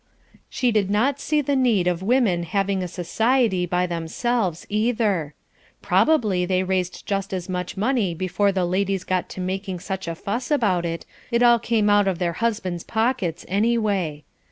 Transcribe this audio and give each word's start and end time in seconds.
She 0.49 0.71
did 0.71 0.89
not 0.89 1.19
see 1.19 1.41
the 1.41 1.55
need 1.55 1.85
of 1.85 2.01
women 2.01 2.41
having 2.41 2.81
a 2.81 2.87
society 2.87 3.67
by 3.67 3.85
themselves 3.85 4.65
either. 4.67 5.35
Probably 5.83 6.43
they 6.43 6.63
raised 6.63 7.05
just 7.05 7.31
as 7.35 7.47
much 7.47 7.77
money 7.77 8.15
before 8.15 8.51
the 8.51 8.65
ladies 8.65 9.03
got 9.03 9.29
to 9.29 9.39
making 9.39 9.79
such 9.79 10.07
a 10.07 10.15
fuss 10.15 10.49
about 10.49 10.85
it, 10.87 11.05
it 11.29 11.43
all 11.43 11.59
came 11.59 11.87
out 11.87 12.07
of 12.07 12.17
their 12.17 12.33
husband's 12.33 12.83
pockets 12.83 13.45
anyway. 13.47 14.23